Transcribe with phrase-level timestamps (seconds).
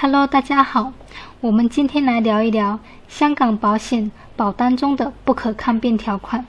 [0.00, 0.92] Hello，大家好，
[1.40, 6.46] 我们今天来聊一聊香港保险保单中的不可抗辩条款。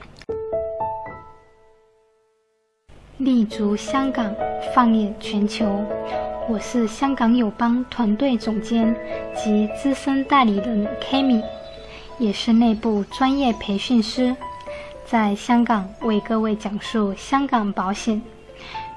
[3.16, 4.32] 立足香港，
[4.72, 5.84] 放眼全球，
[6.48, 8.94] 我是香港友邦团队总监
[9.34, 11.42] 及资深代理人 Kami，
[12.20, 14.36] 也是内部专业培训师，
[15.04, 18.22] 在香港为各位讲述香港保险。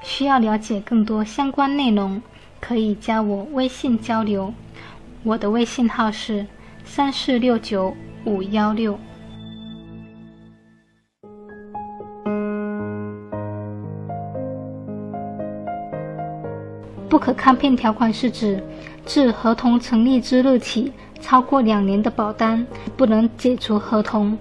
[0.04, 2.22] 需要了解更多相关内容。
[2.66, 4.54] 可以加我微信交流，
[5.22, 6.46] 我的微信号是
[6.86, 7.94] 三四六九
[8.24, 8.98] 五幺六。
[17.10, 18.64] 不可抗辩条款是指，
[19.06, 24.38] 自合同成立之日起，超过两年的保单不能解除合同。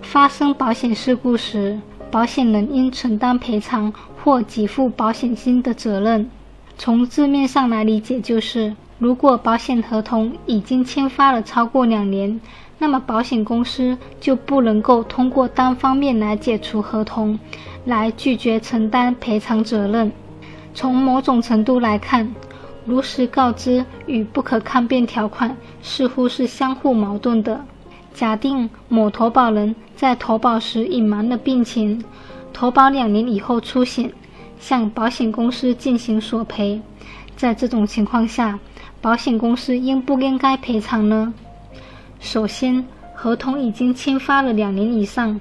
[0.00, 1.76] 发生保险事故时，
[2.08, 6.30] 保险人应承担赔偿或给付保险金的责任。
[6.76, 12.40] 从字面上来理解，就是如果保险合同已经签发了超过两年，
[12.78, 17.38] 那么保险公司就不能够通过单方面来解除合同，
[17.84, 20.10] 来拒绝承担赔偿责任。
[20.74, 22.34] 从某种程度来看，
[22.84, 27.64] 如实告知与不可抗辩条款似乎是相互矛盾的。
[28.12, 32.02] 假定某投保人在投保时隐瞒了病情，
[32.52, 34.12] 投保两年以后出险。
[34.64, 36.80] 向保险公司进行索赔，
[37.36, 38.58] 在这种情况下，
[38.98, 41.34] 保险公司应不应该赔偿呢？
[42.18, 42.82] 首先，
[43.14, 45.38] 合同已经签发了两年以上，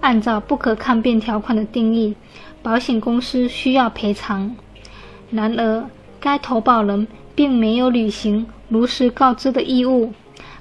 [0.00, 2.16] 按照不可抗辩条款的定义，
[2.62, 4.56] 保险公司需要赔偿。
[5.30, 5.84] 然而，
[6.18, 10.10] 该投保人并没有履行如实告知的义务，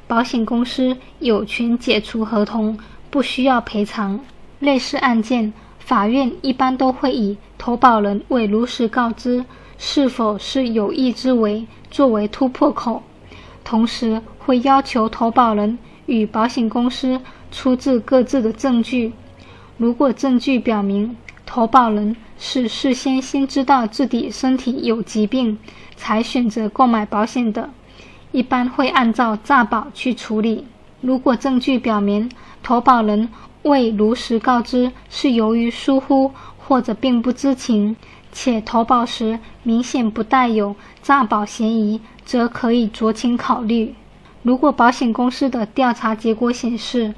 [0.05, 2.77] 保险公司有权解除合同，
[3.09, 4.19] 不需要赔偿。
[4.59, 5.53] 类似案件。
[5.79, 9.43] 法院一般都会以投保人未如实告知
[9.79, 13.01] 是否是有意之为作为突破口，
[13.63, 17.19] 同时会要求投保人与保险公司
[17.51, 19.13] 出示各自的证据。
[19.77, 25.57] 如果证据表明投保人是事先先知道自己身体有疾病
[25.95, 27.71] 才选择购买保险的，
[28.31, 30.67] 一般会按照诈保去处理。
[31.01, 32.29] 如果证据表明
[32.61, 33.27] 投保人，
[33.65, 37.95] 未如实告知是由于疏忽或者并不知情，
[38.31, 43.95] 且投保时明显不带有诈保嫌疑，则可以酌情考虑。
[44.43, 47.15] 如果保险公司的调查结果显示，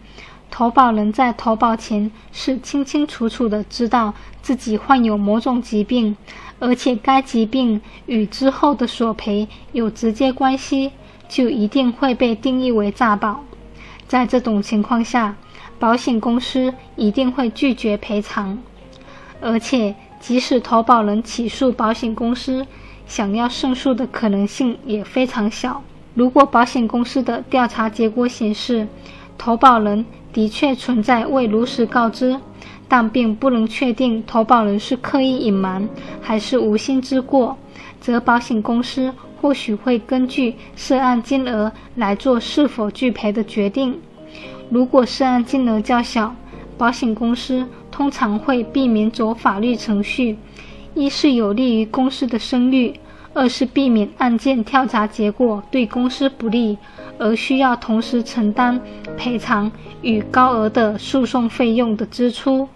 [0.50, 6.16] 投保人在投保前是清清楚楚的知道自己患有某种疾病，
[6.60, 10.94] 而且该疾病与之后的索赔有直接关系，
[11.28, 13.44] 就一定会被定义为诈保。
[14.08, 15.36] 在这种情况下，
[15.80, 18.58] 保险公司一定会拒绝赔偿，
[19.40, 22.66] 而且即使投保人起诉保险公司，
[23.06, 25.84] 想要胜诉的可能性也非常小。
[26.16, 28.88] 如果保险公司的调查结果显示，
[29.38, 32.40] 投保人的确存在未如实告知，
[32.88, 35.88] 但并不能确定投保人是刻意隐瞒
[36.20, 37.56] 还是无心之过，
[38.02, 44.00] 则保险公司或许会根据涉案金额来做是否拒赔的决定。
[44.70, 46.36] 如果涉案金额较小，
[46.78, 50.38] 保险公司通常会避免走法律程序，
[50.94, 52.94] 一是有利于公司的声誉，
[53.34, 56.78] 二是避免案件调查结果对公司不利，
[57.18, 58.80] 而需要同时承担
[59.16, 62.68] 赔偿与高额的诉讼费用的支出。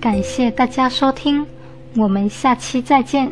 [0.00, 1.44] 感谢大家收听，
[1.96, 3.30] 我们下期再见。